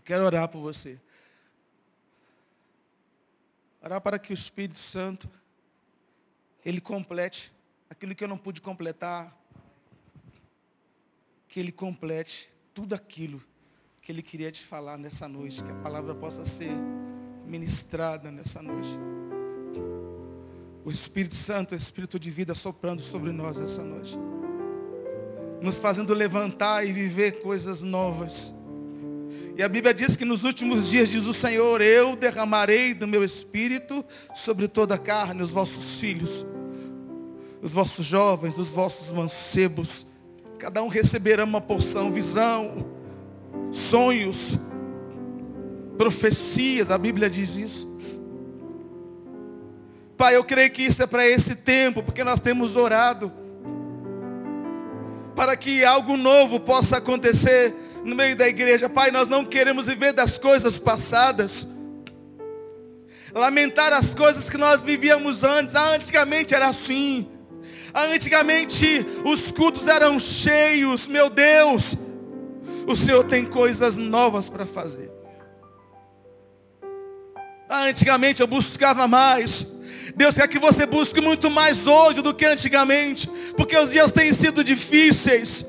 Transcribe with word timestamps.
Eu 0.00 0.02
quero 0.02 0.24
orar 0.24 0.48
por 0.48 0.60
você. 0.60 0.98
Orar 3.82 4.00
para 4.00 4.18
que 4.18 4.32
o 4.32 4.34
Espírito 4.34 4.78
Santo, 4.78 5.28
ele 6.64 6.80
complete 6.80 7.52
aquilo 7.90 8.14
que 8.14 8.24
eu 8.24 8.28
não 8.28 8.38
pude 8.38 8.62
completar. 8.62 9.38
Que 11.46 11.60
ele 11.60 11.70
complete 11.70 12.50
tudo 12.72 12.94
aquilo 12.94 13.42
que 14.00 14.10
ele 14.10 14.22
queria 14.22 14.50
te 14.50 14.64
falar 14.64 14.96
nessa 14.96 15.28
noite. 15.28 15.62
Que 15.62 15.70
a 15.70 15.82
palavra 15.82 16.14
possa 16.14 16.46
ser 16.46 16.72
ministrada 17.44 18.30
nessa 18.30 18.62
noite. 18.62 18.98
O 20.82 20.90
Espírito 20.90 21.34
Santo, 21.34 21.72
o 21.74 21.76
Espírito 21.76 22.18
de 22.18 22.30
vida 22.30 22.54
soprando 22.54 23.02
sobre 23.02 23.32
nós 23.32 23.58
essa 23.58 23.84
noite. 23.84 24.16
Nos 25.60 25.78
fazendo 25.78 26.14
levantar 26.14 26.86
e 26.86 26.90
viver 26.90 27.42
coisas 27.42 27.82
novas. 27.82 28.54
E 29.60 29.62
a 29.62 29.68
Bíblia 29.68 29.92
diz 29.92 30.16
que 30.16 30.24
nos 30.24 30.42
últimos 30.42 30.88
dias, 30.88 31.10
diz 31.10 31.26
o 31.26 31.34
Senhor, 31.34 31.82
eu 31.82 32.16
derramarei 32.16 32.94
do 32.94 33.06
meu 33.06 33.22
espírito 33.22 34.02
sobre 34.34 34.66
toda 34.66 34.94
a 34.94 34.98
carne, 34.98 35.42
os 35.42 35.50
vossos 35.50 36.00
filhos, 36.00 36.46
os 37.60 37.70
vossos 37.70 38.06
jovens, 38.06 38.56
os 38.56 38.70
vossos 38.70 39.12
mancebos. 39.12 40.06
Cada 40.58 40.82
um 40.82 40.88
receberá 40.88 41.44
uma 41.44 41.60
porção, 41.60 42.10
visão, 42.10 42.86
sonhos, 43.70 44.58
profecias, 45.98 46.90
a 46.90 46.96
Bíblia 46.96 47.28
diz 47.28 47.54
isso. 47.54 47.86
Pai, 50.16 50.36
eu 50.36 50.42
creio 50.42 50.70
que 50.70 50.84
isso 50.84 51.02
é 51.02 51.06
para 51.06 51.28
esse 51.28 51.54
tempo, 51.54 52.02
porque 52.02 52.24
nós 52.24 52.40
temos 52.40 52.76
orado 52.76 53.30
para 55.36 55.54
que 55.54 55.84
algo 55.84 56.16
novo 56.16 56.58
possa 56.58 56.96
acontecer 56.96 57.76
no 58.04 58.14
meio 58.14 58.36
da 58.36 58.48
igreja. 58.48 58.88
Pai, 58.88 59.10
nós 59.10 59.28
não 59.28 59.44
queremos 59.44 59.86
viver 59.86 60.12
das 60.12 60.38
coisas 60.38 60.78
passadas. 60.78 61.66
Lamentar 63.32 63.92
as 63.92 64.14
coisas 64.14 64.48
que 64.48 64.56
nós 64.56 64.82
vivíamos 64.82 65.44
antes. 65.44 65.74
Ah, 65.74 65.94
antigamente 65.94 66.54
era 66.54 66.68
assim. 66.68 67.28
Ah, 67.92 68.04
antigamente 68.04 69.06
os 69.24 69.50
cultos 69.50 69.86
eram 69.86 70.18
cheios. 70.18 71.06
Meu 71.06 71.30
Deus, 71.30 71.94
o 72.86 72.96
Senhor 72.96 73.24
tem 73.24 73.44
coisas 73.44 73.96
novas 73.96 74.48
para 74.48 74.66
fazer. 74.66 75.10
Ah, 77.68 77.84
antigamente 77.84 78.40
eu 78.40 78.46
buscava 78.46 79.06
mais. 79.06 79.66
Deus 80.16 80.34
quer 80.34 80.48
que 80.48 80.58
você 80.58 80.86
busque 80.86 81.20
muito 81.20 81.48
mais 81.48 81.86
hoje 81.86 82.20
do 82.20 82.34
que 82.34 82.44
antigamente, 82.44 83.28
porque 83.56 83.76
os 83.76 83.90
dias 83.90 84.10
têm 84.10 84.32
sido 84.32 84.64
difíceis. 84.64 85.64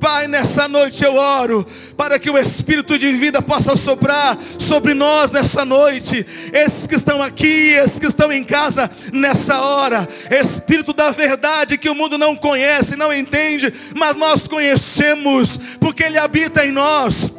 Pai, 0.00 0.26
nessa 0.26 0.66
noite 0.66 1.04
eu 1.04 1.16
oro 1.16 1.66
para 1.94 2.18
que 2.18 2.30
o 2.30 2.38
Espírito 2.38 2.98
de 2.98 3.12
vida 3.12 3.42
possa 3.42 3.76
soprar 3.76 4.38
sobre 4.58 4.94
nós 4.94 5.30
nessa 5.30 5.62
noite. 5.62 6.26
Esses 6.54 6.86
que 6.86 6.94
estão 6.94 7.22
aqui, 7.22 7.74
esses 7.74 7.98
que 7.98 8.06
estão 8.06 8.32
em 8.32 8.42
casa 8.42 8.90
nessa 9.12 9.60
hora. 9.60 10.08
Espírito 10.30 10.94
da 10.94 11.10
verdade 11.10 11.76
que 11.76 11.90
o 11.90 11.94
mundo 11.94 12.16
não 12.16 12.34
conhece, 12.34 12.96
não 12.96 13.12
entende, 13.12 13.74
mas 13.94 14.16
nós 14.16 14.48
conhecemos, 14.48 15.60
porque 15.78 16.04
Ele 16.04 16.18
habita 16.18 16.64
em 16.64 16.72
nós. 16.72 17.30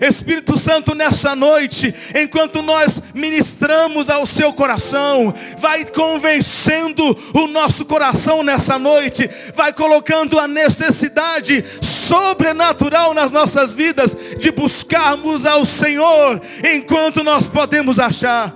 Espírito 0.00 0.56
Santo, 0.56 0.94
nessa 0.94 1.34
noite, 1.34 1.94
enquanto 2.14 2.62
nós 2.62 3.00
ministramos 3.14 4.08
ao 4.08 4.26
seu 4.26 4.52
coração, 4.52 5.34
vai 5.58 5.84
convencendo 5.84 7.16
o 7.34 7.46
nosso 7.46 7.84
coração 7.84 8.42
nessa 8.42 8.78
noite, 8.78 9.28
vai 9.54 9.72
colocando 9.72 10.38
a 10.38 10.46
necessidade 10.46 11.64
sobrenatural 12.10 13.14
nas 13.14 13.30
nossas 13.30 13.72
vidas 13.72 14.16
de 14.36 14.50
buscarmos 14.50 15.46
ao 15.46 15.64
Senhor 15.64 16.42
enquanto 16.64 17.22
nós 17.22 17.46
podemos 17.46 18.00
achar. 18.00 18.52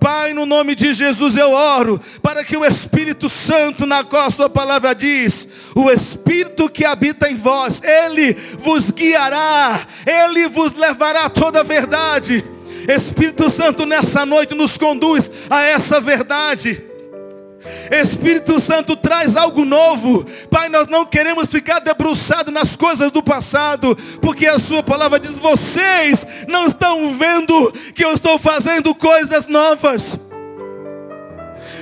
Pai, 0.00 0.32
no 0.32 0.46
nome 0.46 0.74
de 0.74 0.94
Jesus 0.94 1.36
eu 1.36 1.52
oro 1.52 2.00
para 2.22 2.42
que 2.42 2.56
o 2.56 2.64
Espírito 2.64 3.28
Santo, 3.28 3.84
na 3.84 4.02
qual 4.02 4.26
a 4.26 4.30
sua 4.30 4.48
palavra 4.48 4.94
diz, 4.94 5.46
o 5.74 5.90
Espírito 5.90 6.68
que 6.68 6.84
habita 6.84 7.28
em 7.28 7.36
vós, 7.36 7.82
ele 7.82 8.32
vos 8.58 8.90
guiará, 8.90 9.86
ele 10.06 10.48
vos 10.48 10.74
levará 10.74 11.26
a 11.26 11.30
toda 11.30 11.60
a 11.60 11.62
verdade. 11.62 12.42
Espírito 12.88 13.50
Santo, 13.50 13.84
nessa 13.84 14.24
noite 14.24 14.54
nos 14.54 14.78
conduz 14.78 15.30
a 15.50 15.62
essa 15.62 16.00
verdade. 16.00 16.82
Espírito 17.90 18.60
Santo 18.60 18.96
traz 18.96 19.36
algo 19.36 19.64
novo. 19.64 20.26
Pai, 20.50 20.68
nós 20.68 20.88
não 20.88 21.06
queremos 21.06 21.50
ficar 21.50 21.78
debruçados 21.78 22.52
nas 22.52 22.76
coisas 22.76 23.10
do 23.10 23.22
passado, 23.22 23.96
porque 24.20 24.46
a 24.46 24.58
sua 24.58 24.82
palavra 24.82 25.18
diz: 25.18 25.38
vocês 25.38 26.26
não 26.48 26.66
estão 26.66 27.16
vendo 27.16 27.72
que 27.94 28.04
eu 28.04 28.12
estou 28.12 28.38
fazendo 28.38 28.94
coisas 28.94 29.46
novas. 29.46 30.18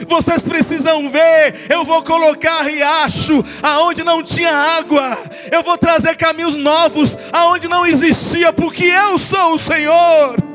Vocês 0.06 0.42
precisam 0.42 1.08
ver, 1.08 1.66
eu 1.70 1.84
vou 1.84 2.02
colocar 2.02 2.62
riacho 2.62 3.44
aonde 3.62 4.02
não 4.02 4.22
tinha 4.22 4.52
água. 4.52 5.16
Eu 5.50 5.62
vou 5.62 5.78
trazer 5.78 6.16
caminhos 6.16 6.54
novos 6.54 7.16
aonde 7.32 7.68
não 7.68 7.86
existia, 7.86 8.52
porque 8.52 8.84
eu 8.84 9.16
sou 9.18 9.54
o 9.54 9.58
Senhor. 9.58 10.51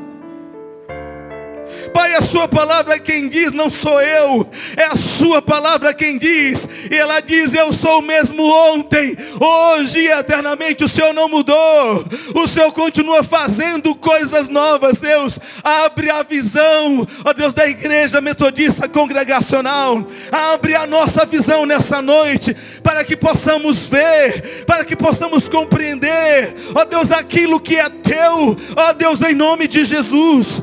A 2.18 2.22
sua 2.22 2.48
palavra 2.48 2.98
quem 2.98 3.28
diz, 3.28 3.52
não 3.52 3.70
sou 3.70 4.00
eu. 4.00 4.44
É 4.76 4.86
a 4.86 4.96
sua 4.96 5.40
palavra 5.40 5.94
quem 5.94 6.18
diz. 6.18 6.68
E 6.90 6.94
ela 6.96 7.20
diz, 7.20 7.54
eu 7.54 7.72
sou 7.72 8.00
o 8.00 8.02
mesmo 8.02 8.42
ontem, 8.42 9.16
hoje 9.38 10.00
e 10.00 10.08
eternamente. 10.10 10.82
O 10.82 10.88
Senhor 10.88 11.14
não 11.14 11.28
mudou. 11.28 12.04
O 12.34 12.48
Senhor 12.48 12.72
continua 12.72 13.22
fazendo 13.22 13.94
coisas 13.94 14.48
novas. 14.48 14.98
Deus, 14.98 15.38
abre 15.62 16.10
a 16.10 16.24
visão, 16.24 17.06
ó 17.24 17.32
Deus, 17.32 17.54
da 17.54 17.68
igreja 17.68 18.20
metodista 18.20 18.88
congregacional. 18.88 20.04
Abre 20.32 20.74
a 20.74 20.88
nossa 20.88 21.24
visão 21.24 21.64
nessa 21.64 22.02
noite, 22.02 22.52
para 22.82 23.04
que 23.04 23.16
possamos 23.16 23.86
ver, 23.86 24.64
para 24.66 24.84
que 24.84 24.96
possamos 24.96 25.48
compreender, 25.48 26.52
ó 26.74 26.84
Deus, 26.84 27.12
aquilo 27.12 27.60
que 27.60 27.76
é 27.76 27.88
teu, 27.88 28.56
ó 28.74 28.92
Deus, 28.92 29.22
em 29.22 29.36
nome 29.36 29.68
de 29.68 29.84
Jesus. 29.84 30.60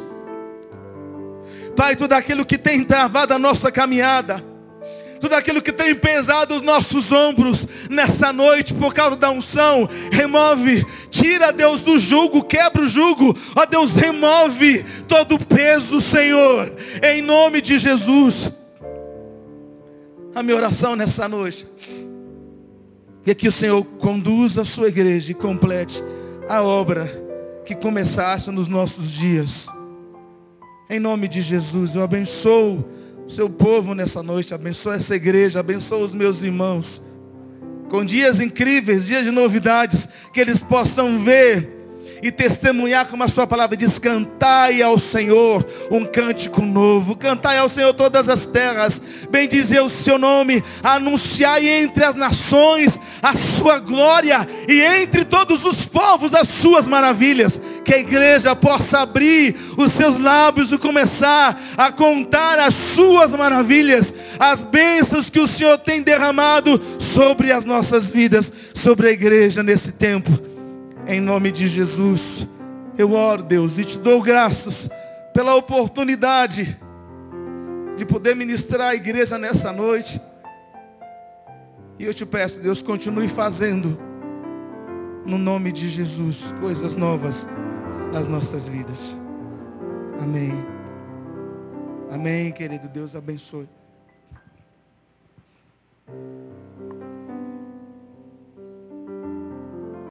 Pai, 1.75 1.95
tudo 1.95 2.13
aquilo 2.13 2.45
que 2.45 2.57
tem 2.57 2.83
travado 2.83 3.33
a 3.33 3.39
nossa 3.39 3.71
caminhada, 3.71 4.43
tudo 5.19 5.33
aquilo 5.33 5.61
que 5.61 5.71
tem 5.71 5.95
pesado 5.95 6.55
os 6.55 6.61
nossos 6.61 7.11
ombros 7.11 7.67
nessa 7.89 8.31
noite 8.31 8.73
por 8.73 8.93
causa 8.93 9.15
da 9.15 9.29
unção, 9.29 9.89
remove, 10.11 10.85
tira 11.09 11.51
Deus 11.51 11.81
do 11.81 11.97
jugo, 11.97 12.43
quebra 12.43 12.83
o 12.83 12.87
jugo, 12.87 13.35
ó 13.55 13.65
Deus, 13.65 13.93
remove 13.93 14.85
todo 15.07 15.35
o 15.35 15.45
peso, 15.45 15.99
Senhor, 15.99 16.73
em 17.01 17.21
nome 17.21 17.61
de 17.61 17.77
Jesus. 17.77 18.51
A 20.33 20.43
minha 20.43 20.55
oração 20.55 20.95
nessa 20.95 21.27
noite 21.27 21.67
é 23.25 23.33
que 23.33 23.47
o 23.47 23.51
Senhor 23.51 23.83
conduza 23.99 24.61
a 24.61 24.65
sua 24.65 24.89
igreja 24.89 25.31
e 25.31 25.35
complete 25.35 26.03
a 26.47 26.61
obra 26.61 27.23
que 27.65 27.73
começaste 27.73 28.51
nos 28.51 28.67
nossos 28.67 29.11
dias. 29.11 29.67
Em 30.87 30.99
nome 30.99 31.27
de 31.27 31.41
Jesus, 31.41 31.95
eu 31.95 32.03
abençoo 32.03 32.85
o 33.25 33.29
seu 33.29 33.49
povo 33.49 33.95
nessa 33.95 34.21
noite, 34.21 34.53
abençoo 34.53 34.93
essa 34.93 35.15
igreja, 35.15 35.59
abençoo 35.59 36.03
os 36.03 36.13
meus 36.13 36.43
irmãos. 36.43 37.01
Com 37.89 38.05
dias 38.05 38.39
incríveis, 38.39 39.07
dias 39.07 39.23
de 39.23 39.31
novidades, 39.31 40.07
que 40.31 40.39
eles 40.39 40.61
possam 40.61 41.17
ver 41.23 41.75
e 42.21 42.31
testemunhar 42.31 43.07
como 43.07 43.23
a 43.23 43.27
sua 43.27 43.45
palavra 43.47 43.75
diz, 43.75 43.99
cantai 43.99 44.81
ao 44.81 44.97
Senhor 44.97 45.65
um 45.91 46.05
cântico 46.05 46.61
novo, 46.61 47.15
cantai 47.15 47.57
ao 47.57 47.69
Senhor 47.69 47.93
todas 47.93 48.29
as 48.29 48.45
terras, 48.45 49.01
bendizer 49.29 49.83
o 49.83 49.89
seu 49.89 50.17
nome, 50.17 50.63
anunciai 50.83 51.67
entre 51.67 52.03
as 52.03 52.15
nações 52.15 52.99
a 53.21 53.35
sua 53.35 53.79
glória 53.79 54.47
e 54.67 54.81
entre 54.81 55.25
todos 55.25 55.65
os 55.65 55.85
povos 55.85 56.33
as 56.33 56.47
suas 56.47 56.87
maravilhas, 56.87 57.59
que 57.85 57.93
a 57.93 57.99
igreja 57.99 58.55
possa 58.55 59.01
abrir 59.01 59.55
os 59.77 59.91
seus 59.91 60.19
lábios 60.19 60.71
e 60.71 60.77
começar 60.77 61.61
a 61.77 61.91
contar 61.91 62.59
as 62.59 62.73
suas 62.73 63.31
maravilhas, 63.31 64.11
as 64.39 64.63
bênçãos 64.63 65.29
que 65.29 65.39
o 65.39 65.47
Senhor 65.47 65.77
tem 65.77 66.01
derramado 66.01 66.81
sobre 66.99 67.51
as 67.51 67.63
nossas 67.63 68.07
vidas, 68.07 68.51
sobre 68.73 69.07
a 69.07 69.11
igreja 69.11 69.61
nesse 69.61 69.91
tempo. 69.91 70.31
Em 71.07 71.21
nome 71.21 71.51
de 71.51 71.67
Jesus, 71.67 72.45
eu 72.97 73.13
oro, 73.13 73.43
Deus, 73.43 73.77
e 73.77 73.85
te 73.85 73.99
dou 73.99 74.19
graças 74.19 74.89
pela 75.31 75.53
oportunidade 75.53 76.77
de 77.95 78.03
poder 78.03 78.35
ministrar 78.35 78.89
a 78.89 78.95
igreja 78.95 79.37
nessa 79.37 79.71
noite. 79.71 80.19
E 81.99 82.05
eu 82.05 82.13
te 82.15 82.25
peço, 82.25 82.59
Deus, 82.59 82.81
continue 82.81 83.27
fazendo, 83.27 83.97
no 85.23 85.37
nome 85.37 85.71
de 85.71 85.87
Jesus, 85.87 86.53
coisas 86.59 86.95
novas 86.95 87.47
nas 88.11 88.27
nossas 88.27 88.67
vidas. 88.67 89.15
Amém. 90.21 90.51
Amém, 92.11 92.51
querido. 92.51 92.87
Deus 92.87 93.15
abençoe. 93.15 93.67